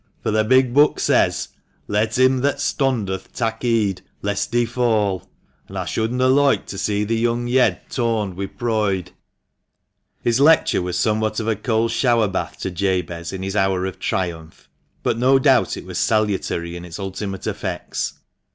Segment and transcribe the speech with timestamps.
[0.23, 1.49] for the big book says,'
[1.87, 5.29] Let him that stondeth tak' heed lest he fall,'
[5.69, 9.09] an' aw shouldna loike t' see thi young yead torned wi proide."
[10.23, 13.99] His lecture was somewhat of a cold shower bath to Jabez in his hour of
[13.99, 14.67] triumph,
[15.03, 18.13] but no doubt it was salutary in its ultimate effects.